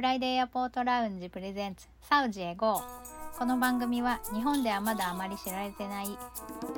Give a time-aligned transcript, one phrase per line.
[0.00, 2.80] フライデーエアポートラウンジプレゼンツサウジへ GO
[3.38, 6.06] この番組は日本ではまだあまり知られてない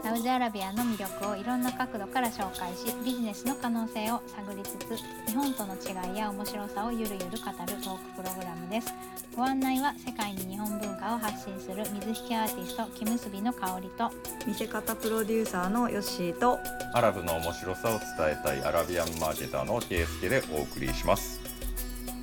[0.03, 4.97] サウジアラビアの魅力をいろんな角度から紹介しビジネスの可能性を探りつつ
[5.31, 8.93] 日本との違いや面白さをゆるゆる語るトークプログラムです。
[9.37, 14.11] ご案内は世界に日本文化を発信する水引アーティスト木結びの香りと
[14.49, 16.59] 見せ方プロデューサーのヨッシーと
[16.93, 21.42] アラブの面白さを伝えたいアラビアンマーケターのケイスケでお送りします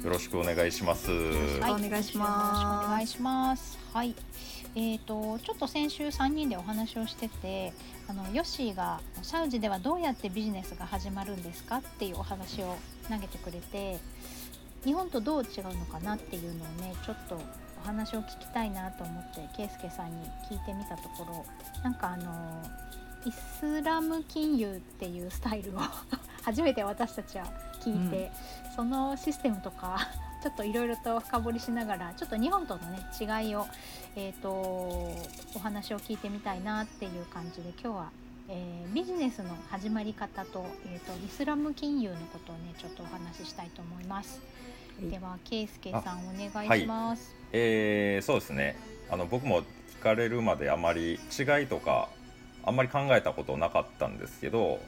[0.03, 1.11] よろしくお願いします。
[1.11, 1.85] はい。
[1.85, 3.79] お願いしますよろしくお願いします。
[3.93, 4.15] はい。
[4.75, 7.73] えーと、ちょっと先週3人でお話をしてて
[8.07, 12.77] あのヨッシーがサウジではどうやってビジネスが始まるんですかっていうお話を
[13.09, 13.97] 投げてくれて
[14.85, 17.41] 日本とどう違うのかなっていうのをねちょっと
[17.83, 21.45] お話を聞きたいなと思って圭介さんに聞いてみたところ
[21.83, 22.63] なんかあの
[23.25, 25.79] イスラム金融っていうスタイルを
[26.43, 27.45] 初めて私たちは
[27.81, 28.31] 聞いて、
[28.65, 30.07] うん、そのシステムとか
[30.41, 33.67] ちょっといろいろと深掘りしながらちょっと日本とのね違いを、
[34.15, 38.09] えーと、お話を聞いてみたいなっていう感じで今日は、
[38.47, 44.41] えー、ビジネスの始まり方と,、えーと、イスラム金融のことをねちょっとお話ししたいと思います。
[45.01, 47.33] では圭介さんお願いします。
[47.33, 48.77] はい、えー、そうですね
[49.09, 52.07] あの僕も聞かれるまであまり違いとか
[52.63, 54.79] あんまり考えたことなかったんですけど、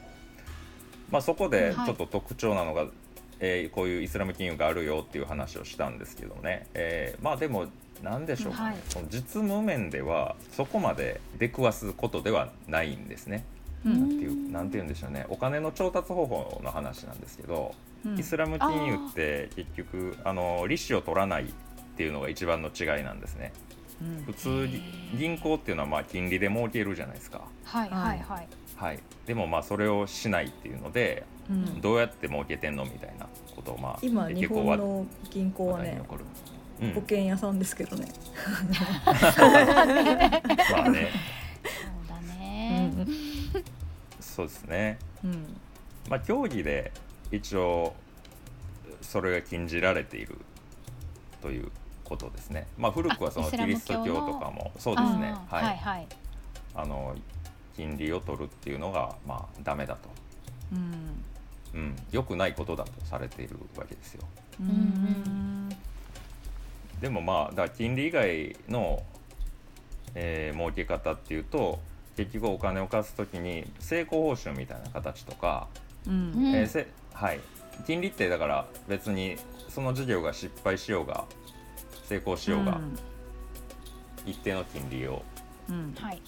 [1.10, 2.90] まあ、そこでちょっと特徴なのが、はい
[3.44, 7.66] えー、こういうイスラム金融があるよっていう話をしたんですけどね、えー、まあでも
[8.02, 13.44] 何でしょうかね、はい、その実務面ではそこまで出くわすことではないんですね。
[13.84, 15.26] なんていうなんて言うんでしょうね。
[15.28, 17.74] お金の調達方法の話なんですけど、
[18.06, 21.46] うん、イスラム金融って結局あの利子を取らないっ
[21.96, 23.52] ていうのが一番の違いなんですね。
[24.00, 24.68] うん、普通
[25.16, 27.40] 銀行っていうのはまあ金利で儲けるじゃないですか。
[27.64, 28.48] はいはいはい。
[28.76, 31.41] はい、でもまあそれをしないっていうので、うん、
[31.80, 36.00] どうやって儲けてんのみたいなことをまあ今日本の銀行はね
[36.80, 38.08] うん、保険屋さんですけどね。
[40.72, 41.12] まあね。
[41.60, 42.92] そうだね。
[44.20, 44.98] そうですね。
[45.22, 45.60] うん、
[46.08, 46.90] まあ競技で
[47.30, 47.94] 一応
[49.00, 50.38] それが禁じられている
[51.40, 51.70] という
[52.02, 52.66] ことですね。
[52.76, 55.34] まあ古くはそのキリスト教とかもそうですね。
[55.48, 56.06] はい、はいはい、
[56.74, 57.14] あの
[57.76, 60.08] 金利を取るっていうのがまあダメだと。
[60.72, 61.24] うん
[61.74, 64.24] うん、良くないことだとされているわけですよ。
[64.60, 65.68] うん
[67.00, 69.02] でもまあだから金利以外の、
[70.14, 71.80] えー、儲け方っていうと
[72.16, 75.66] 結局お金を貸す時に成功報酬みたいな形とか、
[76.06, 76.54] うん。
[76.54, 77.40] えー、せはい、
[77.86, 79.36] 金利ってだから別に
[79.68, 81.24] その事業が失敗しようが
[82.04, 82.98] 成功しようが、うん、
[84.24, 85.22] 一定の金利を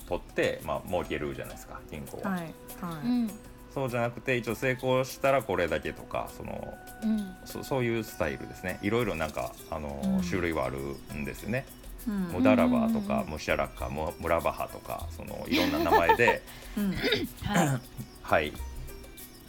[0.09, 2.31] 取って、まあ儲けるじゃないですか銀行は。
[2.31, 2.41] はい。
[2.41, 8.78] はいそうじゃなくて一応成功したらこれだけとかその、うん、そそういうスタイルですね。
[8.82, 10.78] いろいろなんかあの、うん、種類はある
[11.12, 11.66] んですよね。
[12.06, 16.42] うん、ムダラバとかムシャラカムムラバハとかそのいろんな名前で、
[17.42, 17.80] はい、
[18.22, 18.52] はい、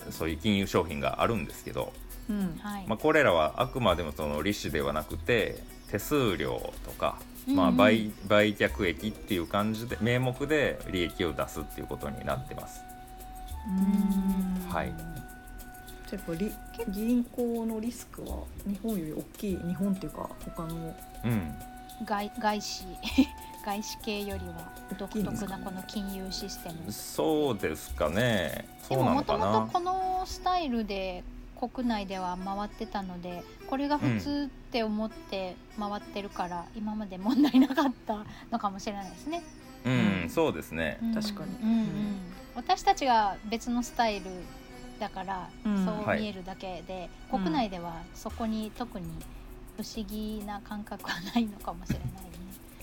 [0.10, 1.94] そういう金融商品があるんですけど、
[2.28, 2.60] うん。
[2.88, 12.82] まあ、これらはあくまでもその利子ではなくて手数料とか、まあ売、売却益っていう感じで名目で利益を出すっていうことになってます。
[14.70, 14.94] はい。
[16.08, 16.52] じゃあやっ
[16.86, 21.56] ぱ銀行のリスクは日本より大きい日本っていうか他の、うん、
[22.06, 22.84] 外外資
[23.66, 26.92] 外資系よりは独特なこの金融システム。
[26.92, 28.68] そうですかね。
[28.88, 31.24] でももともとこのスタイルで
[31.60, 39.42] 国内では回ってたのでこれが普通って思って回ってるから、うん、今まで問題なかったのかもしれないですね。
[39.86, 41.86] うん、そうですね、確かに、うんうん
[42.56, 44.26] 私たちが別のスタイル
[45.00, 49.06] だから、そう見えるだけで、はい、国内ではそこに特に
[49.78, 52.26] 不思議な感覚はないのかもしれないね。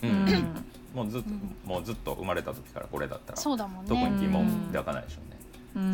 [0.03, 1.29] うん、 もうずっと、
[1.65, 5.33] もうずっと生まれた時からこれだったらそうだもん、ね、特に疑問抱かないでしょうね。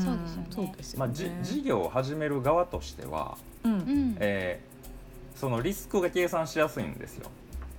[0.01, 0.47] そうですよね。
[0.51, 7.29] そうですまあ、じ事業を始める側としては、うん、えー、そのリスクが計算しやすいんですよ。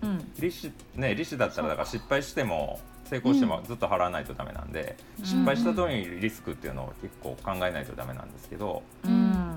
[0.03, 2.81] うん、利子ね利子だったらだから失敗しても
[3.11, 9.57] 成功してもずっと払わないとダメなんで、うん、失敗した時にリスクっていうのを結構考えないとダメなんですけど、うん、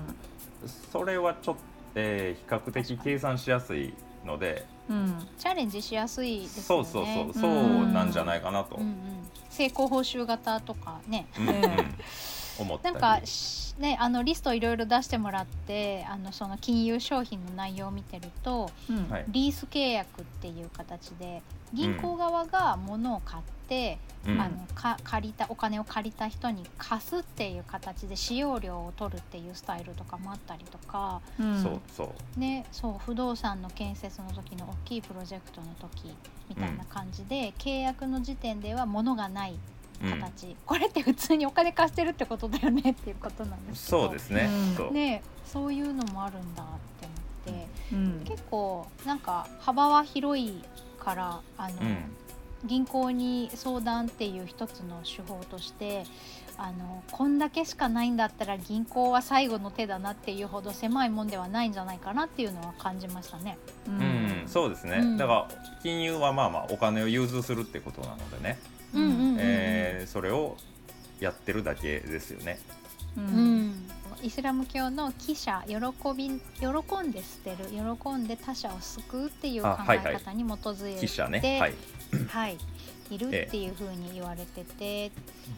[0.90, 1.60] それはちょっと、
[1.94, 3.94] えー、比較的計算しやすい
[4.26, 6.84] ので、うん、チャレンジしやすいですよね。
[6.84, 7.40] そうそうそう。
[7.40, 8.94] そうなんじゃないかなと、うんうん、
[9.50, 11.54] 成功報酬型とかね、うんうん
[12.58, 12.94] 思ったり。
[12.94, 19.08] なんかしねあのリストいろいろ出してもらってあのその金融商品の内容を見てるとうん。
[19.08, 19.24] はい。
[19.28, 21.42] リース契約っていう形で
[21.72, 24.40] 銀行側が物を買って、うん。
[24.40, 31.62] あのか借りたお金を借りた人に貸すっていう形で使用料を取るっていうスタイルとかもあったりとか、うん。
[31.62, 32.04] そうそ
[32.36, 32.40] う。
[32.40, 36.14] ね、そう不動産の建設の時の大きいプロジェクトの時
[36.48, 39.58] みたいな感じで、契約の時点では物がない
[40.04, 40.20] うん。
[40.20, 44.02] 形、これって普通にお金貸してるってことだよねっていうことなんですけど。
[44.04, 44.76] そうですね、うん。
[44.76, 46.66] そう、ねそういうのもあるんだっ
[47.00, 47.06] て
[47.48, 47.68] 思って。
[47.92, 48.24] うん。
[48.24, 50.62] 結構なんか幅は広い
[50.98, 51.96] からあの、うん。
[52.64, 56.04] 銀行に相談っていう一つの手法として
[56.56, 63.58] あのこんだけしかないんだったら銀行は最後の手だなっていうほど狭いもんではないんじゃないかなっていうのは感じましたね。
[63.86, 65.16] ううん、そうですね、うん。
[65.16, 65.48] だから
[65.82, 68.58] 金融はまあまあお金を融通するってことなのでね、
[69.38, 70.56] えーそれを
[71.20, 72.58] やってるだけですよね。
[73.16, 73.66] ううん。
[73.68, 73.74] ん
[74.22, 75.76] イスラム教の記者喜
[76.16, 81.74] び喜んで捨てる喜んで他者を救うっていう考え方に基づいて、記者ね、はい、
[82.28, 82.58] はい、
[83.10, 85.12] いるっていうふうに言われてて、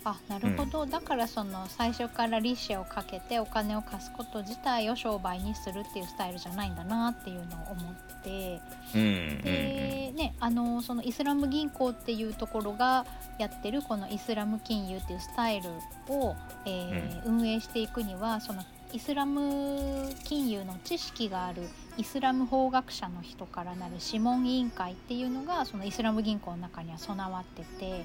[0.05, 8.61] あなるほど、だからその最初から利子をかけてお金を貸すこと自体を商売にするっていうスタイルじゃないんだなっていうのを思って
[8.95, 13.07] うんうんで、ね、あのそのイスラム銀行っていうところが
[13.39, 15.71] やってるこのイスラム金融っていうスタイル
[16.09, 16.35] を、
[16.65, 21.63] えー運営していくにはそのイスラム金融の知識がある
[21.97, 28.05] イスラム法学者の人からなる諮問委員会っていうのがそのイスラム銀行の中には備わってて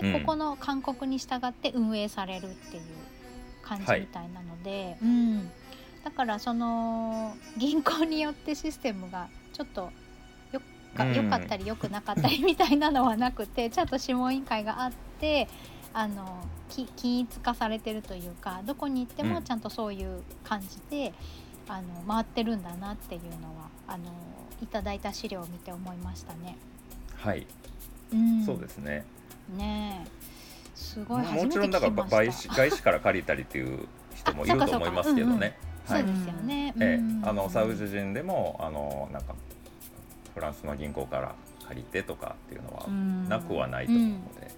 [0.00, 0.20] で、うん。
[0.20, 2.82] ここの勧告に従って運営されるっていう
[3.62, 5.50] 感じはいみたいなので、うん、
[6.04, 9.90] だからその銀行によってシステムがちょっと
[10.52, 10.60] よ
[10.94, 11.14] かうん。
[11.14, 15.48] 良かったり良くなかったりみたいなのはなくてちゃんと諮問委員会があって
[15.98, 21.14] あのき均一化されてるというかどこに行ってうんもちゃんとそういう感じで、
[21.68, 24.04] あの回ってるんだなっていうのはあの
[24.62, 26.58] いただいた資料を見て思いましたね。
[27.16, 27.46] はい、
[28.12, 29.06] うん、そうですね。
[29.56, 30.10] ねえ
[30.74, 31.92] すごい初もめてちろんだから。
[31.92, 35.38] 外資 外資から借りたりっていう人もいると思いますけどね。
[35.38, 35.52] はい
[35.86, 36.74] そうですよね。
[36.78, 39.34] えうんえ、あのサウジ人でもあのなんか
[40.34, 41.34] フランスの銀行から
[41.68, 42.88] 借りてとかっていうのは
[43.28, 44.50] なくはないと思うので、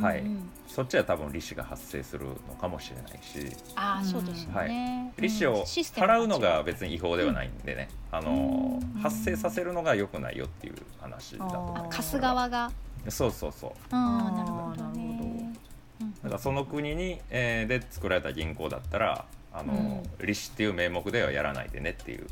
[0.00, 0.24] はい。
[0.68, 3.56] そっちは多分利子が発生するのかもしれないし。
[3.74, 5.12] ああそうですよね。
[5.18, 12.70] 利子を払うのが別に違法ではないんでね、あのうん発生させるのが良くないよっていう話だと思うああ貸す側が？
[13.08, 13.70] そうそうそう。
[13.70, 15.52] うんあーなるほどなるね。
[16.00, 22.26] うんだからその国に、えーで作られた銀行だったらあの、利子っていう名目ではやらないでねっていう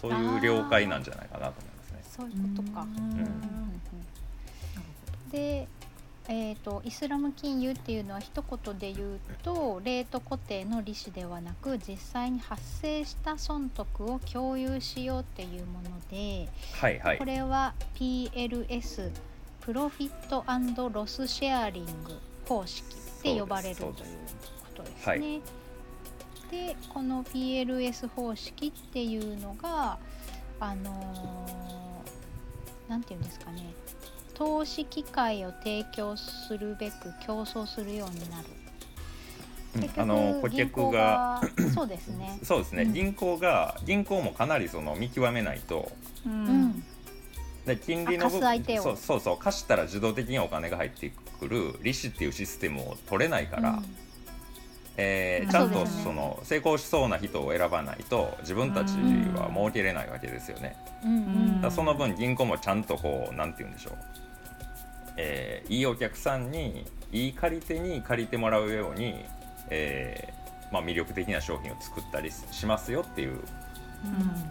[0.00, 2.00] そういう了解なんじゃないかなと思いますね。
[2.04, 2.82] そういうことか。
[2.82, 3.42] うん。
[5.30, 5.66] で、
[6.28, 16.48] えー、とイスラム金融っていうのは一言で言うとレート固定の利子ではなく実際に発生した損得を共有しようっていうもので、
[16.80, 17.18] はいはい。
[17.18, 19.10] これは PLS
[19.60, 20.44] プロフィット
[20.88, 21.90] ロスシェアリング
[22.48, 23.96] 方式って呼ばれるというこ
[24.74, 25.40] とですね。
[26.50, 29.98] でこの PLS 方式っていうのが
[30.60, 31.82] あのー
[32.92, 33.72] なんていうんですかね
[34.34, 38.48] 投資機会を提供するべく競争するようになる。
[39.80, 42.38] 結あの顧局銀行客ががそうですね。
[42.42, 42.92] そうですね、うん。
[42.92, 45.90] 銀行が銀行もかなりその見極めないと。
[46.26, 46.64] ううん。
[46.66, 46.84] ん、
[47.64, 48.82] で金利のあ貸す相手を。
[48.82, 49.38] そうそうそう。
[49.38, 53.82] 貸したら自動的にお金が入ってくる利子っていうシステムを取れないから、
[54.96, 58.92] えーちゃんとその成功しそうな人を選ばないと自分たち
[59.34, 60.76] は儲けれないわけですよね。
[61.62, 63.94] だその分銀行もちゃんとこうなんて言うんでしょう、
[65.16, 69.24] えーいいお客さんにいい借り手に借りてもらうように、
[69.70, 73.38] えーまあ、魅力的な商品を作ったりしますよっていう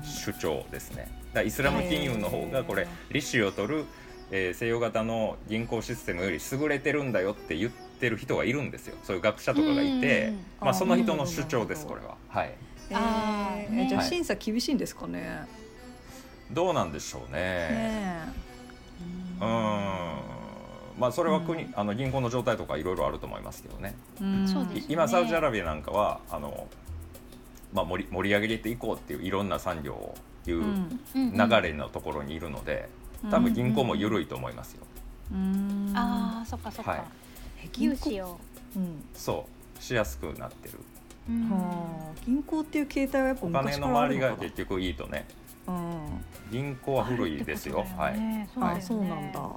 [0.04, 1.08] 主張ですね。
[1.34, 3.86] だイスラム金融の方がこれ利子を取る、
[4.32, 8.96] えー西洋型の銀行システムより優れてるんだよって言ってる人がいるんですよ。
[9.04, 12.16] そういう学者とかがいて、うんまあ、あその人の主張ですこれは。
[12.30, 12.54] はい。
[12.90, 15.48] えあーねーじゃあはい審査厳しいんですかね。
[16.52, 17.40] どうなんでしょうね。
[17.40, 18.34] ね
[19.40, 19.50] うーん。
[21.00, 23.96] まあそれは国、あの銀行の状態とかいろいろあると思いますけどね。
[24.20, 24.48] えうん。
[24.48, 24.86] そうですよね。
[24.90, 26.68] 今サウジアラビアなんかはあの、
[27.74, 30.16] まあ、盛り盛り上げていこうっていういろんな産業を
[30.48, 31.00] いううん。
[31.16, 32.90] うん流れのところにいるので、
[33.30, 34.84] 多分銀行も緩いと思いますよ。
[35.32, 37.02] うんああそっかそっか、はい
[37.78, 38.40] 融資を、
[38.76, 39.04] うん。
[39.14, 39.48] そ
[39.80, 40.80] うしやすくなってる。
[41.30, 41.50] うん。
[41.50, 44.36] はあ銀行っていう形態はやっぱお金昔かの周りらあるのかな。
[44.38, 45.26] が結局いいとね。
[45.68, 46.26] うん。
[46.52, 47.86] 銀行は古いですよ。
[47.98, 48.14] はい。
[48.14, 48.50] あね。
[48.82, 49.50] そうなんだ。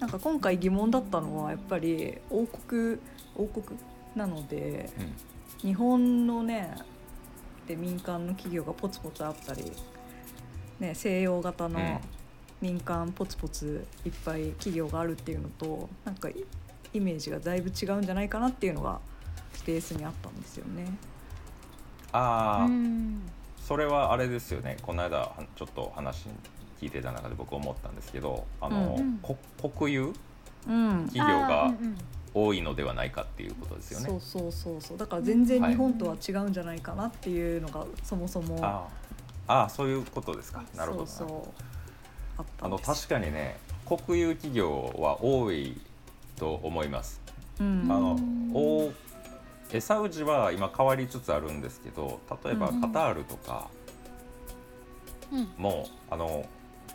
[0.00, 2.98] なんか今回疑問だったのはやっぱり王国
[3.36, 3.78] 王国
[4.14, 5.68] なのでうん。
[5.68, 6.74] 日本のね
[7.66, 9.72] で民間の企業がポツポツあったり、
[10.80, 11.98] ね、西洋型のうん。
[12.60, 16.30] 民間ポツポツいっぱい企業があるっていうのとなんか
[16.94, 19.00] イイメージがだいぶ違うんじゃないかなっていうのが
[19.66, 20.86] ベースにあったんですよね。
[22.12, 23.22] ああ、うん。
[23.60, 24.76] それはあれですよね。
[24.82, 26.26] この間はちょっと話
[26.80, 29.18] 聞いてた中で僕思ったんですけどあの、うん。
[29.22, 29.36] こ
[29.76, 30.12] 国有
[30.66, 31.74] うん、企業が
[32.32, 34.06] 多いのではないかっていうことですよね。
[34.06, 34.98] そうそうそうそう。
[34.98, 39.64] だから全然はい日本とは違うんじゃないかなっていうのがそもそも、あー。
[39.64, 40.62] あーそういうことですか。
[40.74, 41.10] なるほどな。
[41.10, 41.38] そうそう
[42.38, 43.06] あったあのんです。
[43.08, 45.78] 確かにね国有企業は多い
[46.36, 47.20] と思います。
[47.60, 47.86] うん。
[47.90, 48.92] あのうんお
[49.72, 53.68] えサウジは今変わりつつあるんですけど例えばうんカタールとか
[55.32, 55.48] うん。
[55.56, 56.46] も、あの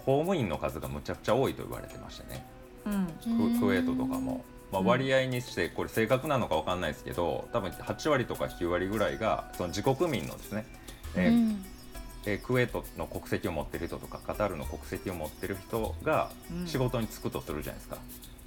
[0.05, 2.45] 公務員の数がむちゃくちゃ多いと言われてましてね。
[2.85, 3.05] うん。
[3.53, 4.87] ククウェートとかも、まあ、うん。
[4.87, 10.65] 割合にしてこれ正確なのかわかんないですけど多分8割とか9割ぐらいがその自国民のですね、
[11.15, 11.65] えーうん。
[12.25, 16.67] えークウェートの国籍を持ってる人とかカタールの国籍を持ってる人がうん。
[16.67, 17.97] 仕事に就くとするじゃないですか。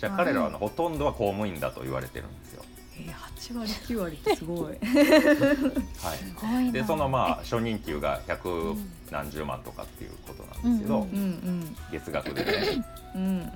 [0.02, 2.64] じゃあうん彼らはほとんどは公務員だと言われてるんですよ。
[2.98, 4.64] えー、8割9割ってすごい。
[4.66, 4.76] はい、
[6.18, 6.72] すごいな。
[6.72, 8.90] でそのまあ初任給が百うん。
[9.12, 13.52] 何十万とかっていうことなんですけど、うん月額でね、うん。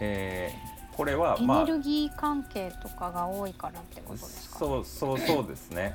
[0.00, 4.58] えーこれはエまあネルギー関係とかが多いからってことですか？
[4.58, 5.94] そうそうそうですね。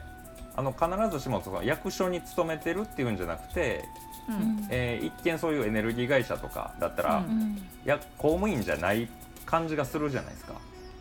[0.55, 3.85] あの必ずしもその役所に勤めてるっていうんじゃなくて、
[4.27, 4.39] ううん。
[4.57, 7.57] んえー一見そういうエネルギー会社とかだったら、うん。
[7.85, 9.07] や公務員じゃない
[9.45, 10.53] 感じがするじゃないですか。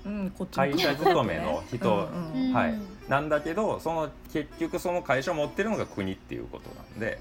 [0.04, 2.52] うん、こっち会社勤めの人うんうん。
[2.52, 2.75] はい。
[3.09, 7.18] なんだけどその結局その会社を持ってるのが国っていうことなんで、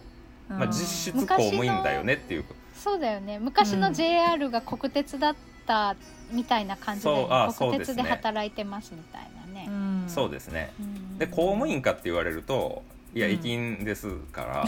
[0.48, 2.46] まあ、実質公務員だよねっていう
[2.76, 3.40] そうだよね。
[3.40, 3.94] 昔のうん。
[3.94, 5.36] JR が国鉄だっ
[5.66, 5.96] た
[6.32, 10.10] みたいな感じで、そうあそう国鉄で働いてますみたいなね、ん。
[10.10, 10.74] そうですね。
[10.80, 11.18] うん。
[11.18, 12.84] で公務員かって言われると
[13.16, 14.66] いやうん駅員ですから、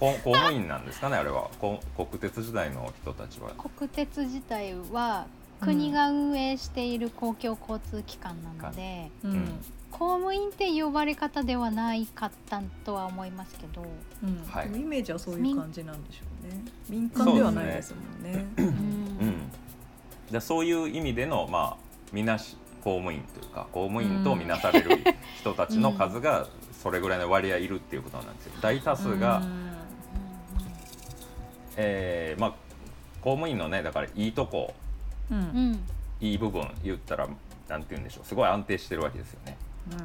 [0.00, 1.50] こ 公務員なんですかねあれは。
[1.60, 3.50] こ国鉄時代の人たちは。
[3.50, 5.26] 国鉄自体は
[5.60, 9.32] 国が運営している公共交通機関なので、うん。
[9.32, 9.64] うん。
[9.90, 13.84] 公務員って呼ばれ方ではないかったとは思いますけど、
[14.22, 14.42] うん。
[14.48, 14.68] はい。
[14.68, 16.62] イメージはそういう感じなんでしょうね。
[16.88, 18.46] 民間ではないですもんね。
[18.56, 18.64] うん。
[18.66, 19.50] うん、
[20.30, 22.56] でそういう意味でのまあみなし
[22.88, 24.98] 公務員というか公務員とみなされる
[25.38, 26.46] 人たちの数が
[26.82, 28.52] それぐらいの割合いるっていうことなんですよ。
[28.62, 29.42] 大多数が、
[31.76, 32.52] えーまあ
[33.20, 34.72] 公務員のねだからいいとこ
[35.30, 35.78] うん。
[36.20, 37.28] いい部分言ったら
[37.68, 38.26] なんて言うんでしょう。
[38.26, 39.58] すごい安定してるわけですよね。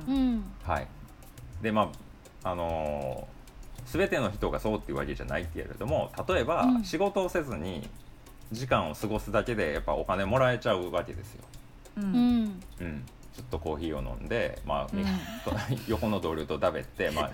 [0.07, 0.15] うん。
[0.15, 0.43] うん。
[0.63, 0.87] はい、
[1.61, 1.89] でま
[2.43, 3.33] ああのー
[3.97, 6.83] 全ての人がそうっていうわけじゃないけれども例えば、うん。
[6.83, 7.87] 仕事をせずに
[8.51, 11.43] 時間を過ごすだけでやっぱお金もらえちゃうわけですよ。
[11.97, 12.43] ううん。
[12.45, 15.05] んうん、ずっとコーヒーを飲んで、まあうん。
[15.88, 17.31] 横の同僚と食べて、まあ、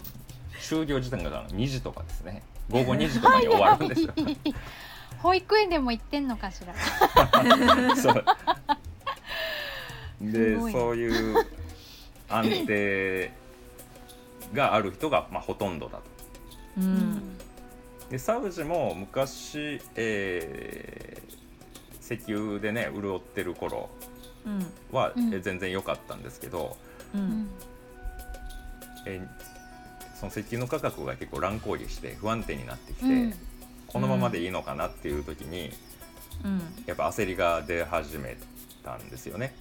[0.60, 2.42] 就業時間が2時とかですね。
[2.70, 4.12] 午後2時とかに終わるんですよ。
[5.22, 6.74] 保育園でも行ってんのかしら。
[7.96, 8.24] そう。
[10.20, 11.46] でそういう
[12.28, 13.32] 安定
[14.52, 16.02] がある人が、まあ、ほとんどだと。
[16.78, 17.38] ううんん。
[18.10, 21.25] でサウジも昔、えー
[22.08, 23.90] 石油でね潤ってる頃
[24.46, 24.66] うん。
[24.92, 25.34] は、うん。
[25.34, 26.76] え全然良かったんですけど、
[27.14, 27.24] ううん。
[27.42, 27.48] ん
[29.06, 29.28] えー
[30.18, 33.34] その石油の価格が結構乱高下して不安定になってきて、うん。
[33.86, 35.70] このままでいいのかなっていう時に
[36.44, 36.60] うん。
[36.86, 38.36] やっぱ焦りが出始め
[38.82, 39.54] たんですよね。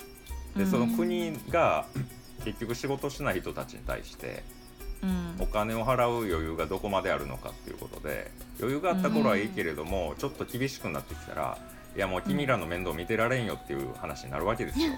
[0.56, 0.72] でうん。
[0.72, 1.86] その国が
[2.46, 4.44] 結局仕事しない人たちに対して
[5.04, 5.36] うん。
[5.40, 11.58] お金を払う余裕がどこまであるのかっていうことで余裕があった頃はいいけれども、ちょっと厳しくなってきたら
[11.96, 14.92] いやもう君らの面倒見てられんよっていう話になるわけですよ、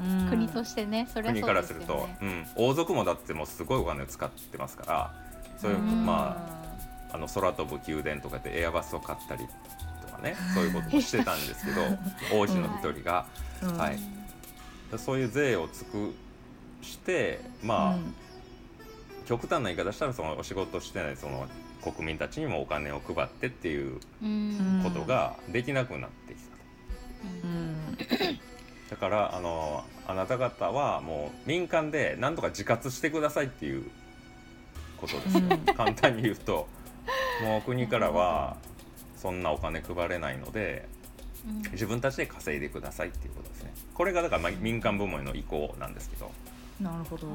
[0.00, 0.28] うん。
[0.30, 1.86] 国としてねそれは国そうですよね。
[1.86, 5.14] からすると、うん、王族もだってもうすごいお金を使ってますから
[5.60, 6.06] そういう、うん。
[6.06, 6.64] ま
[7.10, 9.46] ああの空飛ぶ宮殿とかでエアバスを買ったり
[10.04, 11.80] とかねそういうこともしてたんですけど
[12.36, 13.26] 王子の一人が、
[13.62, 13.76] あうん。
[13.78, 13.98] はい。
[14.98, 16.14] そういう税を尽く
[16.82, 17.98] してまあ、
[19.26, 21.46] 極端な言い方したらそのお仕事してないその
[21.92, 24.80] 国民たちにもお金を配ってっていううん。
[24.82, 26.62] ことができなくなってきたと。
[27.44, 27.96] うん。
[28.90, 33.90] だからあのあなた方はもう民間で何とか自活してくださいっていう
[34.96, 35.74] ことですよ、うん。
[35.74, 36.66] 簡単に言うと
[37.42, 38.56] もう国からは
[39.16, 40.88] そんなお金配れないので
[41.46, 41.72] うん。
[41.72, 43.74] 自分たちで稼いでくださいっていうことですね。
[43.94, 46.30] これがだからまあ民間部門の意向なんですけど
[46.80, 47.26] なるほど。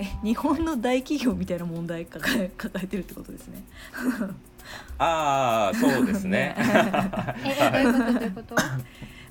[0.00, 3.62] え日本の大企業みたいな問題抱え 抱えてるってことですね。
[4.98, 6.54] ああそうですね。
[7.44, 8.56] ええどういうことどういうこと？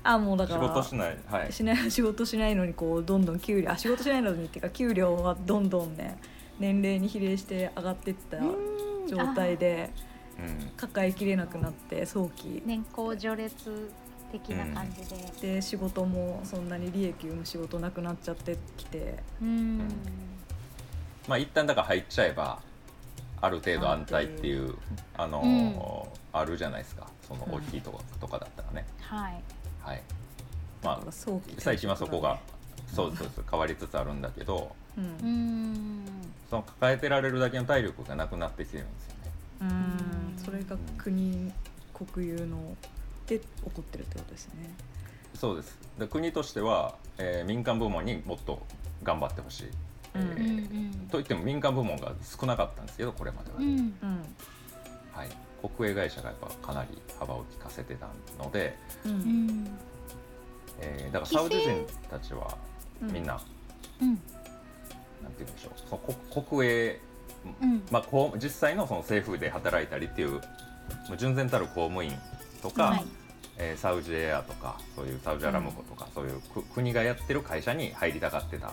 [0.04, 1.52] あもうだ仕から事しないはい。
[1.52, 6.16] しない仕事しないのにこうどんどん給料あ仕事しないのにっていうか給料はどんどんね
[6.58, 9.08] 年齢に比例して上がっていったうん。
[9.08, 9.90] 状態で
[10.38, 10.70] うん。
[10.76, 12.62] 抱えきれなくなって早期。
[12.64, 13.90] 年功序列
[14.30, 15.54] 的な感じで。
[15.54, 19.18] で仕事もそんなに利益生む仕事なくなっちゃってきて。
[19.42, 19.78] うん。
[21.26, 22.60] まあ一旦だから入っちゃえば
[23.40, 24.74] ある程度安泰っていう
[25.16, 27.06] あのーあるじゃないですか。
[27.26, 28.86] その大きいとこ,、とかだったらね。
[29.00, 29.42] はい。
[29.82, 30.02] はい。
[30.82, 31.12] だまあ
[31.58, 32.38] 最近はそこが
[32.86, 35.04] そうそうです変わりつつあるんだけどうん。
[35.04, 36.04] うん。
[36.50, 39.32] その抱えてられるだけの体力がなくなってきてるんですよね。
[39.62, 40.44] うん。
[40.44, 41.52] それが国
[41.92, 42.76] 国有の
[43.28, 44.54] で起こってるってことですね。
[45.34, 45.78] そうです。
[45.98, 48.60] で国としては、えー民間部門にもっと
[49.02, 49.70] 頑張ってほしい、
[50.14, 50.28] えうん。
[50.28, 53.70] うんーといっても民間部門が少なかったんですけどこれまでは、うんう
[54.06, 54.24] ん。
[55.12, 55.28] はい、
[55.76, 58.08] 国営会社がやっぱかなり幅を利かせてた
[58.42, 59.46] ので、ううん。
[59.46, 59.78] ん
[60.80, 62.56] えーだからサウジ人たちは
[63.02, 63.40] みんな、
[64.00, 64.08] うん。
[64.08, 64.24] なんて
[65.40, 65.72] 言うんでしょう。
[65.88, 65.98] その
[66.32, 67.00] 国国営、
[67.62, 67.82] うん。
[67.90, 70.38] まあ、こう実際のその政府で働いたりっていうも
[71.14, 72.12] う純然たる公務員
[72.62, 73.04] とか、はい
[73.58, 78.72] えーサウジエアとかそういうサウジアラムコとか、そういうく国がやってる会社に入りたがってたん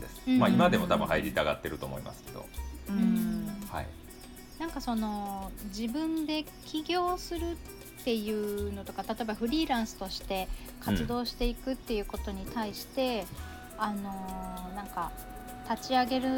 [0.00, 0.38] です、うん。
[0.38, 2.46] まあ今でも多分入りたがってると思いますけど、
[2.88, 3.46] ううん。
[3.46, 3.86] んはい、
[4.58, 7.52] なんかその自分で起業する
[8.00, 10.48] っていうのとか例えばフリーランスとして
[10.80, 13.26] 活動していくっていうことに対して、
[13.78, 15.10] あのーなんか
[15.68, 16.28] 立ち上げる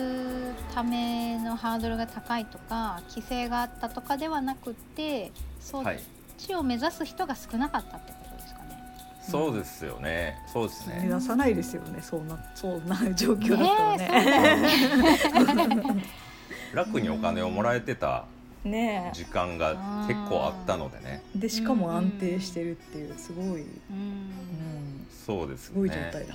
[0.75, 6.01] ためのハードルが高いとか規制があったとかではなくってそっはい、
[6.39, 8.79] ちを目指す人が少なかったってことですかね。
[9.21, 10.39] そうですよね。
[10.51, 11.01] そうですね。
[11.03, 12.01] 目指さないですよね。
[12.01, 15.67] そうなそうな状況だったらね。
[15.67, 16.05] ね
[16.73, 18.27] 楽にお金をもらえてた
[18.63, 21.23] ね時間が結構あったのでね。
[21.37, 25.77] えでしかも安定してるっていうすごい、うん、うんそうですね。
[25.77, 26.35] ごい状態だ、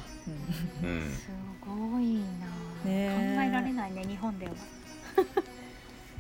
[0.84, 1.30] うん、す
[1.62, 2.24] ごいな、ね
[2.86, 3.36] え。
[3.38, 4.52] 考えられないね日本では。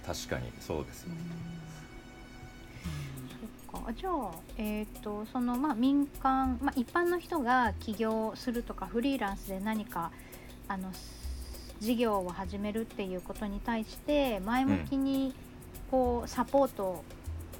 [0.05, 1.52] 確かにそうですよそ
[3.83, 10.11] っかじゃあ、えー、とそのまあ民間、まあ、一般の人が起業するとかフリーランスで何か
[10.67, 10.91] あの
[11.79, 15.33] 事業を始めるっていうことに対して前向きに
[15.91, 17.03] こうサポート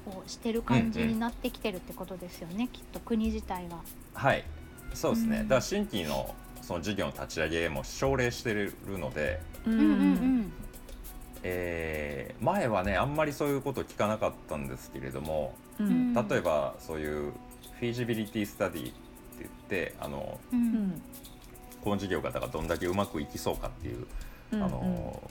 [0.06, 3.80] をしてる感じになってきてるってことですよね、きっと国自体は。
[4.14, 4.44] はい。
[4.92, 5.48] そうですね、うん。
[5.48, 10.52] だから新規のその事業の立ち上げも奨励してるので、うんうんうんうん。
[11.42, 15.86] えー前はねあんまりそういうこと聞かなかったんですけれどもうん。
[15.86, 17.32] うん例えばそういう
[17.78, 18.92] フィジビリティスタディって
[19.40, 21.02] 言ってあのううんん
[21.82, 24.06] この事業がだからどんだけうまくいきそうかっていう、
[24.52, 24.62] うん。
[24.62, 25.22] あの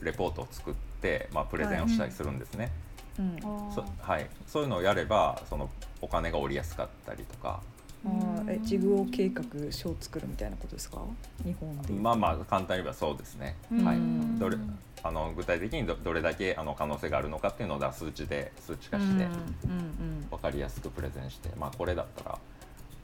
[0.00, 2.72] レポートを作って、まあ、プレゼンをしたりするんですね、
[3.18, 3.36] うん。
[3.44, 7.60] おーそはい、そういうのをやればそのお金が下りやすかったりとか
[8.04, 10.98] あーえ事業計画書を作るみたいなことですか？
[11.44, 13.84] 日本でまあまあ簡単に言えばそうですね、うん。
[13.84, 14.56] はい、うんどれ
[15.04, 22.38] あの具体的にどどれだけあの可能性があるのかっていうのをだ数値で数値化してうんうん分かりやすくプレゼンして、まあ、これだったら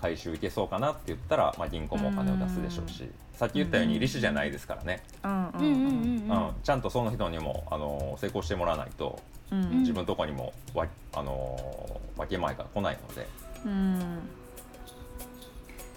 [0.00, 6.30] 回収いけそうかなって言ったら、まあ、銀行もお金を出すでしょうしさっき言ったように利子じゃないですからね、うんうんうんうん。
[6.30, 9.18] うんちゃんとその人にもあの成功してもらわないと
[9.50, 13.26] 自分のとこにもわあの分け前が来ないので、
[13.66, 14.18] うん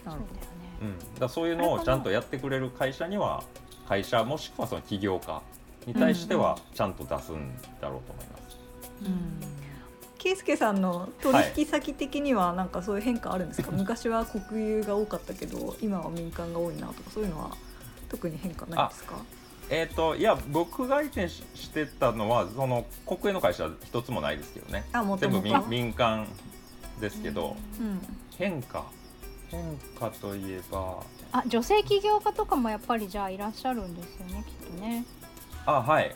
[0.06, 0.48] なるそうだよ
[0.80, 0.98] ほね。
[1.14, 3.44] うん、だそういうのをちゃんとやってくれる会社には
[3.88, 5.42] 会社もしくはその起業家
[5.86, 8.58] に対してはちゃんと出すんだろうと思います。
[9.04, 9.52] ど
[10.20, 17.50] 圭介さんの取引先的にはなんかそういう変化あるんですか、 昔は国有が多かったけど今は民間が多いなとかそういうのは
[18.08, 19.16] 特に変化ないですか？
[19.72, 24.86] えー、といや僕が相手ししてたのはその国営の会社は一つもないですけどね。
[24.94, 25.22] あもと？
[25.22, 26.28] 全部民民間
[27.00, 28.00] ですけど、うん。
[28.38, 28.86] 変化
[29.52, 31.04] 変化といえば。
[31.34, 35.06] あ女性起業家とかもやっぱりじゃあいらっしゃるんですよねきっとね。
[35.66, 36.10] あはい。
[36.10, 36.16] だ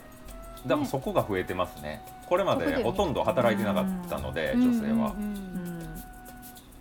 [0.68, 0.86] らね。
[0.86, 2.02] そこが増えてますね。
[2.28, 4.72] これまでほとんど働いてなかったので、うん。
[4.72, 5.14] 女性は、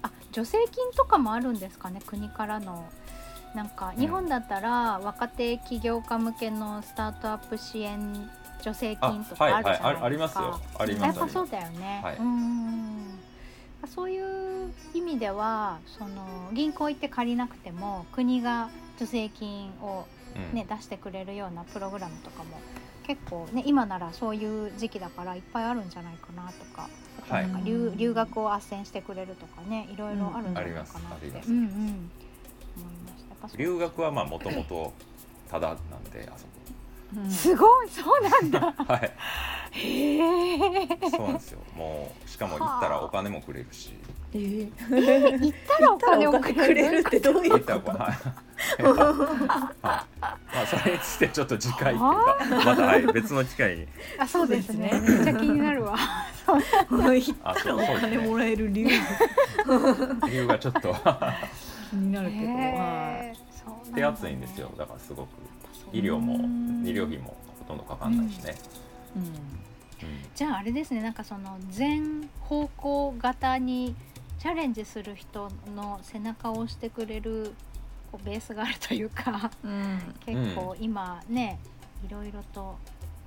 [0.01, 2.85] あ助成金とかもあるんですかね国からの。
[3.53, 10.01] なんか日本だったら若手起業家向けのスタートアップ支援助成金とかあるじゃないですか、あはいはい。
[10.01, 10.59] あありますよ。
[10.77, 12.17] ありますやっぱそうだよね、はい。
[12.17, 13.14] うん
[13.87, 14.19] そうい
[14.65, 20.53] う意味ではその銀行行って借りなくても国が助成金を、うん。
[20.53, 22.59] ね出してくれるようなプログラムとかも
[23.07, 31.51] 結構ね今ならそういう時期だからいっぱいあるんじゃないかなとかあとなんか留,、留学を斡旋してくれるとかねいろいろあるんじゃないかなって、うんありますあります。
[31.51, 31.65] うんうん。
[31.65, 33.57] 思いました。
[33.57, 34.93] 留学はまあもともと
[35.49, 36.51] ただなんであそこ
[37.15, 37.89] うんすごい。
[37.89, 38.73] そうなんだ。
[38.87, 39.11] はい。
[39.71, 41.59] へえそうなんですよ。
[41.75, 43.93] もうしかも行ったらお金もくれるし。
[44.33, 44.69] えー、
[45.39, 46.99] 行ったらお金をくれる。
[46.99, 47.73] ってどういうこと？
[47.73, 48.93] はい、はい、
[49.83, 50.07] ま
[50.61, 53.87] あそれについてちょっと次回っていうかまたはい別の機会に。
[54.17, 54.99] あそうですね。
[55.07, 55.95] めっちゃ気になるわ。
[56.47, 58.89] 行ったらお金もらえる理由。
[60.27, 60.93] 理由がちょっと。
[61.91, 63.45] 気になるけど、はいへー
[63.95, 64.69] 手厚いんですよ。
[64.77, 65.29] だからすごく
[65.95, 68.55] 医療もうん医療費もほとんどかかんないしね、
[69.15, 69.21] うん。
[69.23, 69.31] うん。
[70.35, 73.95] じゃああれですねなんかその全方向型に
[74.39, 77.53] チャレンジする人の背中を押してくれる
[78.11, 79.99] こうベースがあるというかうん。
[80.25, 81.59] 結構今ね、
[82.07, 82.75] いろいろと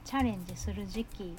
[0.05, 1.35] チャレンジする時期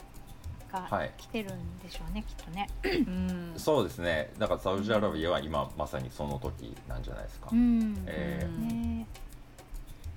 [0.72, 1.12] がはい。
[1.18, 2.70] 来てるんでしょうね、きっとね。
[2.84, 3.54] うん。
[3.58, 4.32] そうですね。
[4.38, 8.04] だからサウジアラビアは今まさにその時なんじゃないですか、うん。
[8.06, 8.60] えー。
[8.60, 9.08] ね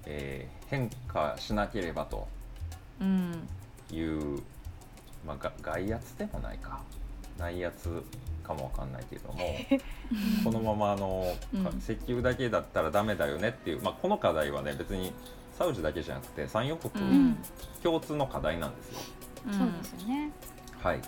[0.06, 2.26] えー変化しなければと
[3.00, 3.46] うん
[3.90, 4.40] いう、
[5.26, 6.80] まあ、が外圧でもないか。
[7.38, 8.02] 内圧
[8.42, 9.38] かもわかんないけれども
[10.44, 11.64] このままあの、うん。
[11.64, 15.12] か石油だけだったらダメだよねっていう、まあ、この課題はね別に
[15.58, 17.36] サウジだけじゃなくて産油う国ん。
[17.82, 18.98] 共通の課題なんですよ。
[19.52, 20.30] そうですよね。
[20.82, 21.00] はい。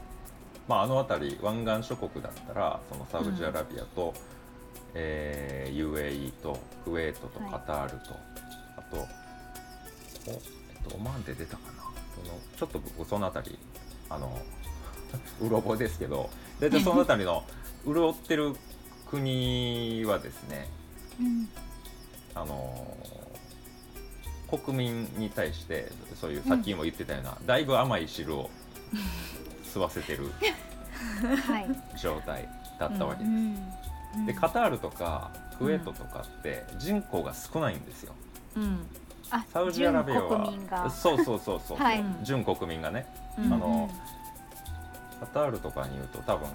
[0.69, 4.13] まあ、あの辺り湾岸諸国だったらそのサウジアラビアと、
[4.95, 7.51] えー UAE とクウェートとはい。
[7.53, 8.44] カタールと、あ
[8.95, 11.83] とお、えっと、オマーンで出たかな？
[12.15, 13.59] そのちょっと僕その辺り
[14.11, 14.39] あの
[15.41, 16.31] うろ覚えですけど
[16.61, 17.45] 大体その辺りの
[17.87, 18.55] 潤ってる
[19.11, 20.69] 国はですね
[21.21, 21.49] うん
[22.35, 22.97] あの
[24.51, 28.51] 国民に対してそういうさっきも言ってたような、だいぶ甘い汁を
[29.65, 30.31] 吸わせてる
[31.49, 31.99] はい。
[31.99, 34.19] 状態だったわけうです。
[34.21, 38.15] んでカタールとかクウェートとかって人口が少ないんですよ。
[38.57, 38.87] うん。
[39.31, 40.51] あサウジアラビアは。
[40.51, 40.91] 民が。
[40.91, 42.05] そうそうそうそう、はい。
[42.23, 43.07] 純国民がね。
[43.39, 43.91] うんあの
[45.21, 46.49] カタールとかに言うと多分、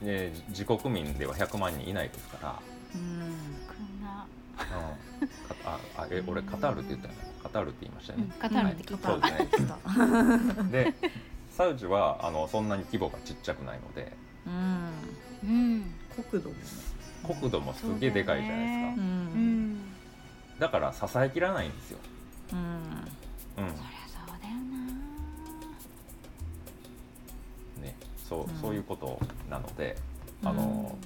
[0.00, 2.60] ね、自国民では100万人いないですから、
[2.94, 3.36] うん。
[3.66, 4.26] 少な。
[5.20, 7.20] うん、かああえ俺カタールって言ったよね。
[7.42, 8.24] カタールって言いましたよね。
[8.24, 9.08] うんカタールって聞いた。
[9.08, 9.20] そう
[10.46, 10.70] ですね。
[10.70, 10.94] で
[11.50, 14.12] サウジはあのそんなに規模がちっちゃくないので。
[14.46, 14.92] うん。
[15.42, 15.94] うん。
[16.30, 16.60] 国土もね。
[17.26, 19.57] 国土もすげえでかいじゃないですか、ううんん。
[20.58, 21.98] だから支えきらないんですよ。
[22.52, 22.58] うん。
[22.58, 22.90] うん。
[23.56, 23.68] そりゃ
[24.08, 24.54] そうだよ
[27.80, 27.82] な。
[27.82, 27.96] ね、
[28.28, 28.48] そううん。
[28.60, 29.18] そういうこと
[29.48, 29.96] なので、
[30.42, 30.96] あの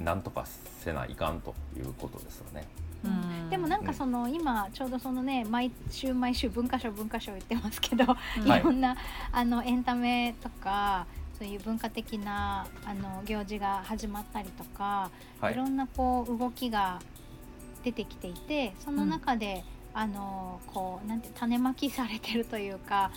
[0.00, 0.44] なんとか
[0.80, 2.66] せないかんということですよね。
[3.04, 3.50] うん。
[3.50, 8.04] でもなんかその今ちょうどそのね毎週毎週文化賞文化賞言ってますけど、
[8.44, 8.60] い。
[8.60, 8.96] いろんな
[9.32, 11.06] あのエンタメとか
[11.38, 15.52] そういう文化的なあの行事が始まったりとか、、はい。
[15.52, 16.98] いろんなこう動きが
[17.86, 19.62] 出てきていてその中で、
[19.98, 23.10] あのこうなんて種まきされてるというか、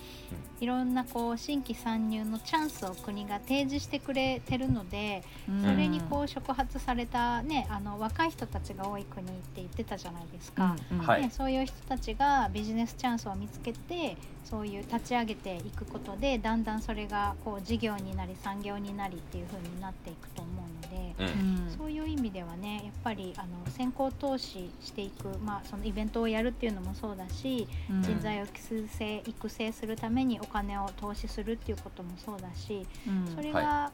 [0.61, 5.61] いろんなこう新規参入のチャンスを国が提示してくれてるので、うん。
[5.61, 10.77] それにこう触発されたねあの若い人たちが多い国って言ってたじゃないですか。
[10.89, 11.21] うんはい。
[11.21, 14.15] ね、そういう人たちがビジネスチャンスを見つけて
[14.45, 21.15] そういう立ち上げていくことでだんだんそれがこう事業になり産業になりっていう風になっていくと思うので。
[21.19, 21.75] ううんん。
[21.77, 28.01] そういう意味ではねやっぱりあの先行投資していく、まあ、そのイベントをやるっていうのもそうだし、うん。
[28.01, 33.35] 人材を育成育成するためにお金を投資するっていうこともそうだしうん。
[33.35, 33.91] それが、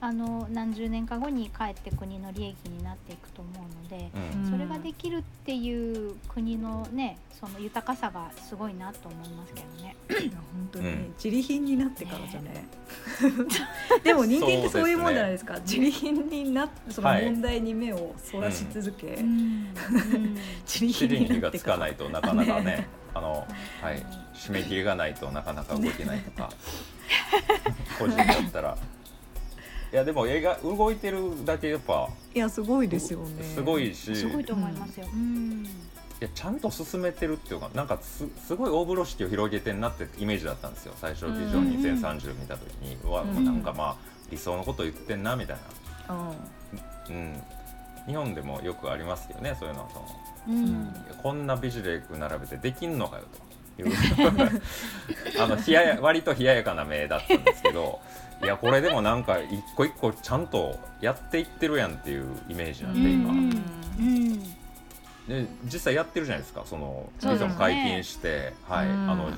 [0.00, 4.50] あの何十年か後にかえって国の利益になっていくと思うので、うん。
[4.50, 9.96] それができるっていう国のねその豊かさがすごいなと思いますけどね。
[10.08, 11.14] いや本当にねうん。
[11.14, 12.66] 自利品になってからじゃね。
[14.04, 15.58] でも人間ってそういうもんじゃないですか。
[15.60, 19.68] 自利品になそのはい問題に目をそらし続け、うん。
[20.66, 21.78] 自利品尻に火になってから。
[21.78, 22.88] がつかないとなかなかねね。
[23.14, 23.46] あの、
[23.80, 24.04] はい、
[24.34, 26.50] 締め切りがないとなかなか動けないとか、
[27.98, 28.76] 個人だったら
[29.92, 33.42] いやでも映画動いてるだけやっぱいやすごいですよね。
[33.42, 34.14] すごいし。
[34.14, 35.06] すごいと思いますよ。
[35.12, 35.64] うん。
[35.64, 35.68] い
[36.20, 40.94] やちゃんと進めてるっていうかなんかすすごい大風呂敷を広げてんなってイメージだったんですよ。
[40.96, 43.28] 最初ビジョン2030見た時に、うわうん。
[43.28, 43.96] もうなんかまあ
[44.30, 45.56] 理想のこと言ってんなみたい
[46.08, 46.18] な、う
[47.10, 47.42] うん、
[48.06, 50.58] 日本でもよくありますけどねそういうのその。
[50.58, 50.94] うん。
[51.22, 53.24] こんな美女レイク並べてできんのかよ
[53.76, 53.92] という。
[55.40, 58.00] あの冷やや割と冷ややかな目だったんですけど
[58.42, 63.62] いやこれでもなんか一個一個ちゃんとやっていってるやんっていうイメージなんで今、うん。
[63.98, 64.42] うん。
[65.26, 68.88] で実際やってるじゃないですかそのビザも解禁して、はい。
[68.88, 69.10] うん。
[69.10, 69.30] あの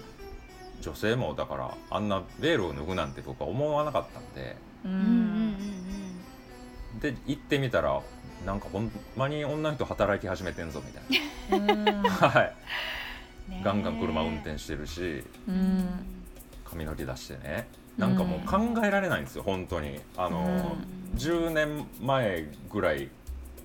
[0.80, 4.56] 女性もだからあんなベールを脱ぐなんて僕は思わなかったんで。
[7.00, 8.00] で行ってみたら
[8.44, 11.84] なんかほんまに女の人働き始めてんぞみたいうん。
[11.84, 12.54] な、 はい、
[13.50, 15.24] ねガンガン車運転してるし。
[15.46, 15.88] うん。
[16.64, 17.66] カみ乗り出してね
[17.98, 20.00] なんかもう考えられないんですよ本当に。
[20.16, 23.08] あの、うん、10年前ぐらい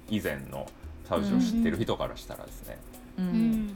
[0.10, 0.68] 以前の
[1.08, 2.78] サウジを知ってる人からしたらですね、
[3.20, 3.74] うん、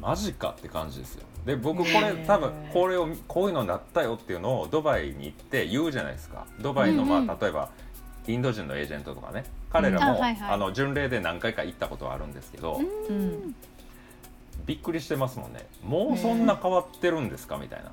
[0.00, 1.24] マジかって感じですよ。
[1.46, 6.46] で僕これ多分これをこういうのになったよっていうのをドバイに行って言うじゃないですか。
[6.60, 7.70] ドバイのまあ例えば
[8.26, 9.44] インド人のエージェントとかね。
[9.70, 12.80] 彼らも、あの巡礼で何回か行ったことはあるんですけど、
[14.66, 15.66] びっくりしてますもんね。
[15.82, 17.56] もうそんな変わってるんですか？
[17.56, 17.90] みたいな。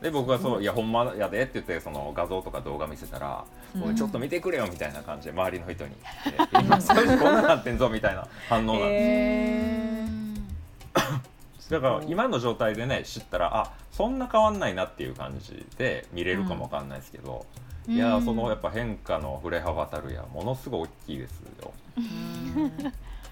[0.00, 3.44] で僕がそう「いやほんまやで」って言ってその画像とか動画見せたら
[3.82, 5.94] 「おいちょっと見てくれよ」みたいな感じで周りの人に
[6.52, 6.78] 「今
[7.18, 10.06] こんななってんぞ」みたいな反応なんで
[11.58, 17.46] すだから今の状態でね知ったらあそんな変わんないなっていう感じで見れるかもわかんないですけど、
[17.88, 21.72] うん、いやそのやっぱ変化の振れ幅たるやものすごい大きいですよ。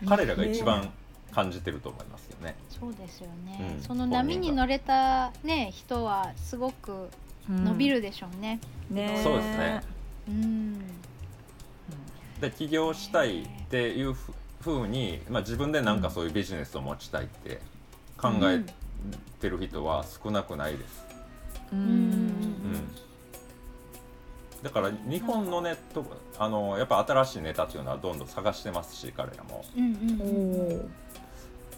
[0.09, 0.91] 彼らが一番
[1.35, 2.55] 感じてると思いますよね。
[2.69, 3.77] そうですよね。
[3.79, 7.09] うん、その波に乗れたね人はすごく
[7.49, 8.61] 伸びるでしょうね。
[8.91, 9.83] うん、ねそうですね。
[10.29, 10.79] うん。
[12.41, 14.15] で起業したいっていう
[14.61, 17.61] ふうに、まあ自分でなんかそういうビジネスを持ちたいって
[18.17, 18.65] 考え
[19.41, 21.05] てる人は少なくないです。
[21.73, 21.79] うん。
[21.79, 22.35] うん
[24.65, 26.03] だから日本のネット
[26.39, 29.63] あのやっぱ新しいネタっていうのはどんどん探してますし彼らも。
[29.77, 30.91] うんうんうん、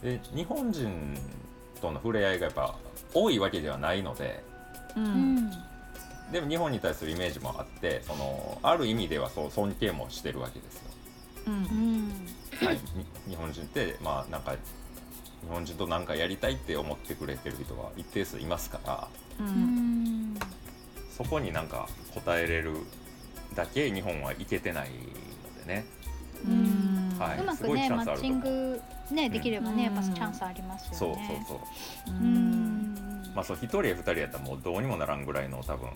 [0.03, 1.17] で日本人
[1.81, 2.75] との触れ合いがやっぱ
[3.15, 4.43] 多いわけではないので、
[4.97, 5.51] うん、
[6.31, 10.83] でも日本に対するイメージもあってそのある意味ではそう尊敬もしてるわけですよ。
[11.47, 12.11] うん。
[12.67, 12.79] はい、
[13.29, 14.59] 日本人ってまあなんか日
[15.49, 19.09] 本人と何かやりたいって思ってくれてる人は一定数いますから、
[19.41, 20.37] うん、
[21.11, 22.75] そこになんか応えれる
[23.55, 25.85] だけ日本はいけてないのでね。
[26.45, 27.17] うん。
[27.19, 28.81] はい、うまくねマッチング
[29.14, 30.97] ねできればね、やっぱチャンスありますよね。
[30.97, 31.61] そうそう
[32.07, 32.16] そう。
[32.16, 32.97] うん。
[33.35, 35.90] まあそう一人や二人やったらもうどうにもならんぐらいの多分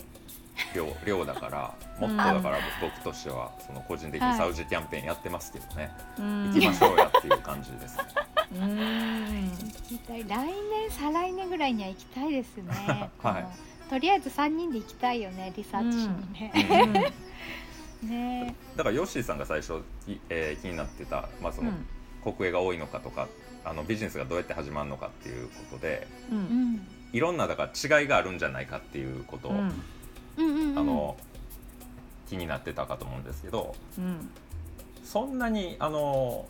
[0.75, 8.05] 量 量だからもっとだから僕としてはその個人的にサウジキャンペーンやってますけどね、行きましょうやっていう感じですね。
[8.61, 9.51] うん
[9.91, 13.11] 行きたい来年再来年ぐらいには行きたいですね。
[13.23, 13.47] はい。
[13.89, 17.13] とりあえず三人で行きたいよねリサーチしにね。
[18.03, 19.83] ねだからヨッシーさんが最初、
[20.29, 21.87] えー、気になってた、まあその、うん
[22.23, 23.29] 国営が多いのかとか
[23.65, 29.55] あのビジネスがどうやって始まるのかっていうことで、うん、いろんなだから違いがあるんじゃないかっていうことを、う
[30.43, 31.17] ん、あの
[32.29, 34.31] 気になってたかと思うんですけど、うん、
[35.05, 36.47] そんなにあの、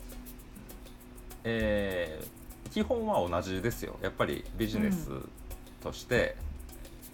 [1.43, 3.97] えー、基本は同じですよ。
[4.01, 5.09] やっぱりビジネス
[5.81, 6.37] として、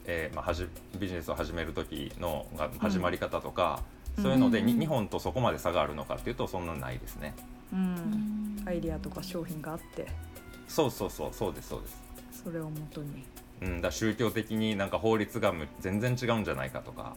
[0.06, 0.68] えーまあ、はじ
[1.00, 3.82] ビジネスを始める時のが始まり方とか、
[4.22, 7.34] そういうので、日本とそこまで差があるのかっていうとそんなないですね。
[7.74, 8.64] うん。
[8.66, 10.08] アイデアとか商品があって。
[10.68, 12.44] そうそうそうそうですそうです。
[12.44, 13.26] それをもとに。
[13.60, 17.16] うん、だ宗教的になんか法律が全然違うんじゃないかとか。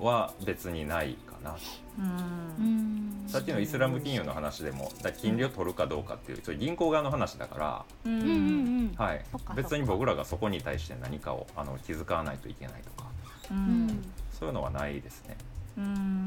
[0.00, 1.56] は別にないかな、
[1.98, 8.94] うん、さっきのイスラム金融の話でもだ金利を取るかどうかっていうそれ銀行側の話だから、うん。
[8.96, 13.08] はい、別に僕らがそこに対して何かをあの気遣わないといけないとか、
[13.50, 15.36] うん、そういうのはないですね。
[15.78, 16.26] うん。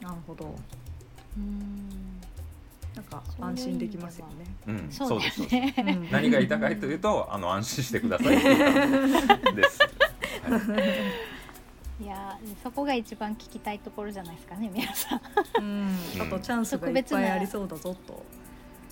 [0.00, 0.44] なるほど。
[0.46, 0.81] うん
[2.94, 4.44] なんか安心できますよね。
[4.66, 5.40] うん、そうです。
[6.10, 9.78] 何が言いたかいというと、あの安心してくださいです。
[12.00, 15.20] いやそこが一番聞きたいところじゃないですかね皆さん。
[15.58, 18.24] うん、あとチャンスがいっぱいありそうだぞと。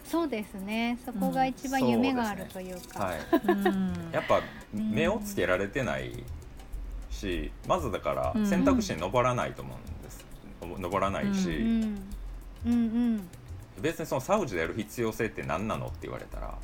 [0.04, 0.98] そうですね。
[1.04, 3.12] そこが一番夢があるというか。
[4.12, 4.40] やっぱ
[4.72, 6.24] 目をつけられてない
[7.10, 10.24] し、まずだから選択肢に上らないと思うんです。
[10.62, 11.88] 上らないし。
[12.66, 13.28] うんうん。
[13.80, 16.58] 別にそのサウジでやる必要性って何なのって言われたら、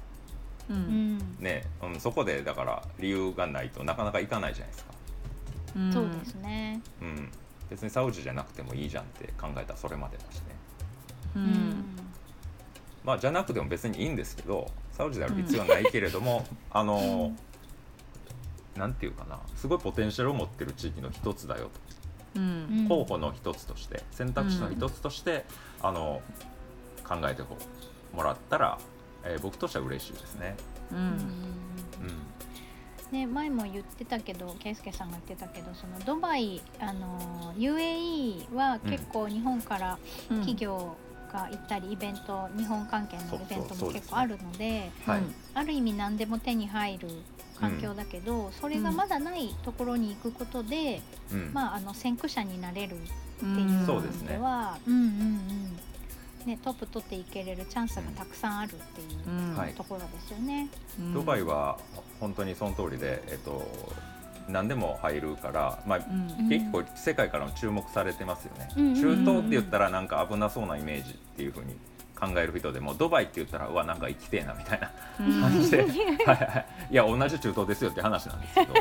[0.70, 1.18] うん。
[1.38, 4.96] ねうん、そこでだから理由がないとなかなかいかないじゃないですか。
[5.76, 7.30] うん、そうですね、うん、
[7.68, 10.42] 別にサウジじゃなくてもいいじゃんって考えたらそれまでだしね。
[11.36, 11.84] うん、
[13.04, 17.32] まあじゃなくても別にいいんですけどサウジである必要はないけれども、あの
[18.74, 21.70] なんていうかなすごいポテンシャルを持ってる地域の一つだよと、うん、
[22.88, 25.44] 候補の一つとして選択肢の一つとして、
[25.82, 26.22] あの
[27.04, 27.42] 考えて
[28.12, 28.78] もらったら、
[29.24, 30.56] えー、僕としては嬉しいですね。
[30.92, 31.16] うん、うん。
[33.12, 40.96] ね、前も言ってたけど圭介さんが言ってたけどそのドバイあの UAE は結構日本から企業
[41.36, 44.90] が行ったり、イベント日本関係のイベントも結構あるので
[45.54, 47.08] ある意味何でも手に入る
[47.60, 51.00] 環境だけど、うん、それがまだないところに行くことで、
[51.32, 52.98] うん、まあ、あの先駆者になれるっ
[53.38, 55.76] ていう意味では、うん、うんうん。
[56.46, 59.74] ね、トップ取っていけれるチャンスがたくさんあるっていううん。
[59.74, 60.68] ところですよね。
[60.98, 61.78] うんドバイは
[62.20, 63.66] 本当にその通りで、えっと、
[64.48, 66.02] 何でも入るから、まあ、う
[66.42, 66.48] ん。
[66.48, 71.74] 結構世界からも注目されてますよね、うん中東って言ったらなんか危なそうなイメージっていうふうに
[72.18, 75.88] 考える人でもドバイって言ったらうわなんか行きてえなみたいなうん感じで、はい
[76.26, 76.94] はいい。
[76.94, 78.74] や同じ中東ですよって話なんですけど。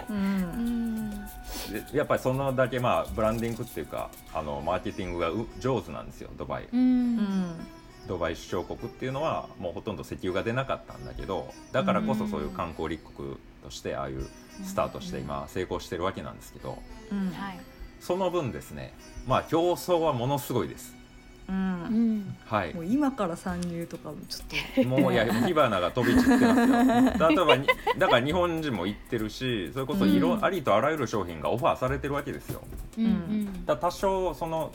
[1.93, 6.63] やっぱりそのだけまあブランディングっていうかあのマーケティングがう上手なんですよドバイ。
[6.63, 7.67] ううんん。
[8.07, 14.27] ドバイ首長国っていうのはもうほとんど石油が出なかったんだけどだからこそそういう観光立国としてああいう
[14.63, 16.77] スタートして今成功してるわけなんですけど
[17.11, 17.31] うん。
[17.31, 17.59] はい。
[17.99, 18.93] その分ですね
[19.27, 20.93] まあ競争はものすごいです。
[21.47, 22.17] ううん。
[22.19, 22.73] んはい。
[22.73, 24.87] もう今から参入とかちょっと。
[24.87, 27.29] もういや火花が飛び散ってますよ。
[27.29, 30.45] 例えばにだから日本人も行ってるしそれこそいろ、うん。
[30.45, 32.61] ありとあらゆる商品がオファーされてるわけですよ。
[32.99, 33.05] うん。
[33.05, 34.71] うんだ多少その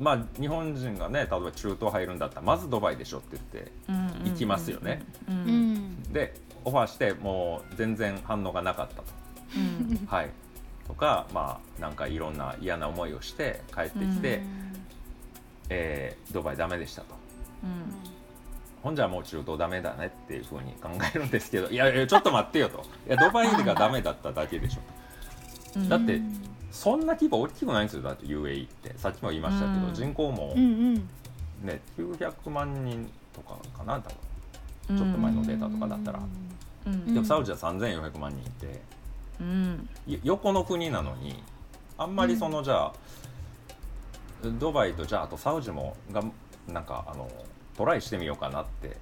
[0.00, 3.92] まあ日本人がね例えば中東入るんだったらまずドバイでしょって言ってう
[4.28, 4.30] ん。
[4.30, 5.02] 行きますよね。
[5.28, 5.34] うん。
[5.34, 6.02] ううんん。
[6.12, 9.04] でオファーしてもう全然反応がなかったと。
[9.56, 10.06] うん。
[10.06, 10.30] はい。
[10.86, 14.42] とかまあなんかいろんな嫌な思いをして帰ってきて、
[15.68, 17.14] えードバイダメでしたと。
[17.64, 17.94] うん。
[18.82, 22.84] ほんじゃもう中東ダメだねっていうふうに考えるんですけどいやいやちょっと待ってよと。
[23.06, 24.80] いやドバイがダメだっただけでしょ。
[25.76, 25.88] うん。
[25.88, 26.20] だって
[26.70, 28.02] そんな規模大きくないんですよ。
[28.02, 28.94] だって UAE って。
[28.98, 29.94] さっきも言いましたけど、うん。
[29.94, 30.94] 人口もうんうん。
[31.64, 34.10] ね900万人とかかな多
[34.88, 34.98] 分。
[34.98, 36.18] ちょっと前のデータとかだったら。
[36.18, 36.51] うん
[36.84, 38.80] でもサウジは3400万人いて
[39.40, 41.42] うんよ横の国なのに
[41.98, 42.92] あんまりそのじゃあ、
[44.58, 46.22] ドバイとじゃああとサウジもが
[46.66, 47.30] なんかあの
[47.76, 48.96] トライしてみようかなって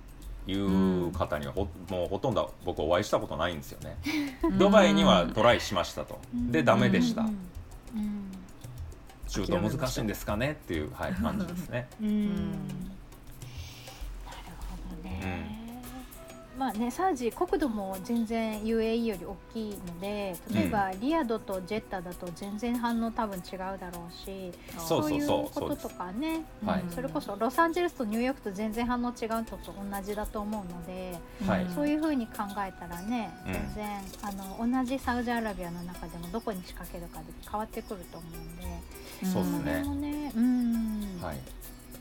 [0.46, 3.96] いう方にはほ、もうほとんど僕お会いしたことないんですよね。
[4.58, 6.18] ドバイにはトライしましたと。
[6.34, 7.22] でダメでした。
[7.22, 7.36] うんうん
[9.30, 11.88] 中東難しいんですかねっていう、はい、感じですね。
[12.02, 12.50] うんんなる
[14.58, 15.59] ほどね。
[16.60, 26.44] まあね、サウジ国土も全然 UAE より大きいので例えばリヤドとジェッタだと全然反応多分違うだろうしそうそういうこととかね。
[26.94, 31.66] それこそロサンゼルスとニューヨークと全然反応違うのと同じだと思うので、はい。
[31.74, 33.52] そういうふうに考えたらねうん。
[33.54, 33.88] 全然、
[34.20, 34.30] あ
[34.66, 38.64] の同じサウジアラビアの中でもどこに仕掛けるかで変わってくると思うんで。
[39.32, 41.38] そうですねうん、はい、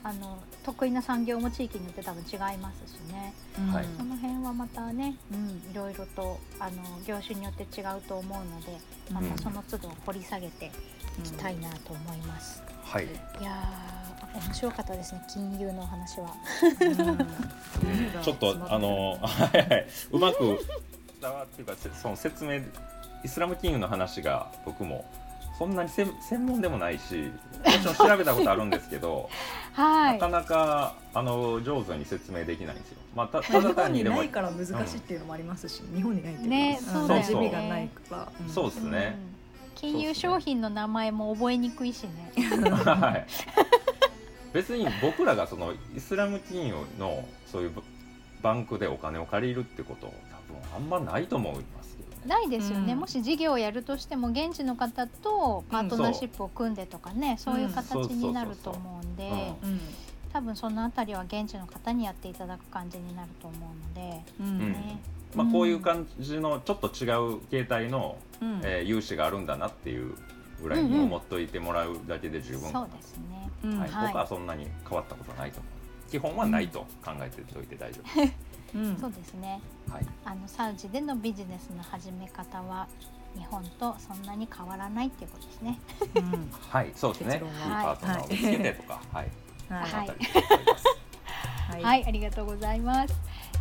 [0.02, 3.34] あの得意な産業も地域によって多分違いますしね。
[3.72, 3.86] はい。
[3.96, 8.78] その辺はまたね、うん、いろいろとあの業種によって違うと思うので
[9.12, 10.70] またその都度掘り下げて
[11.18, 12.62] いきたいなと思います。
[12.84, 13.08] はい、い
[13.44, 16.34] やー面白かったですね金融のお話は。
[18.22, 20.38] ちょっとあの、はいはい、うまく
[21.20, 22.60] 伝わっていうかせその説明
[23.22, 25.04] イスラム金融の話が僕も
[25.60, 27.30] そんなに専専門でもないし
[27.62, 29.28] もちろん調べたことあるんですけど、
[29.74, 32.98] はなかなかあの上手に説明できないんですよ。
[33.14, 36.80] まあ、たた日だ単本ににでもないから難しいっていうのもありますし、日本にないっていうか、ねん。
[36.80, 37.50] そうだよね。
[37.50, 38.48] がないから、ん。
[38.48, 39.18] そうですね。
[39.24, 39.30] うん
[39.76, 42.32] 金融商品の名前も覚えにくいしね。
[42.84, 43.26] はい、
[44.52, 47.72] 別に僕らがそのイスラム金融のそういう
[48.42, 50.14] バンクでお金を借りるってこと多分
[50.76, 51.79] あんまないと思いま。
[52.26, 53.00] ないですよね、うん。
[53.00, 59.80] もし事業をやるとしても現地の方とパートナーシップを組んでとかね、そういう形になると思うんで、うんうん。
[60.32, 64.72] 多分そのあたりは現地の方にやっていただく感じになると思うので、うん。
[64.72, 65.00] ね。
[65.34, 67.06] まあ、こういう感じのちょっと違
[67.36, 68.60] う形態の、うん。
[68.64, 70.14] えー融資があるんだなっていう
[70.62, 73.76] ぐらいに思っといてもらうだけで十分ですね。
[73.78, 73.90] はい。
[74.08, 75.80] 僕はそんなに変わったことないと思う。
[76.10, 78.34] 基本はないと考えておいて大丈夫です、
[78.74, 78.96] うん。
[78.96, 79.60] そうですね。
[79.90, 82.86] はい、あのサウジでのビジネスの始め方は
[83.36, 85.78] 日本とそんなに変わらないっていうことですね。
[86.16, 86.50] うん。
[86.68, 87.34] はい、そうですね。
[87.34, 89.30] いいパートナーを見つけてとか、はい、
[89.68, 90.08] はい。
[91.82, 92.80] はい、ありがとうござい。
[92.80, 93.14] ます。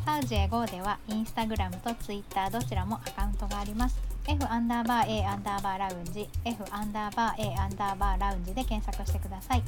[0.05, 3.99] サウジエゴではインスタグラムとツイッターどちらもアカウントがあります。
[4.27, 9.63] F アンダーバー A アンダーバーラウンジ F アンダーバー A アンダーバーラウンジで検索してください。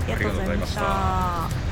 [0.08, 1.68] りがとうございました。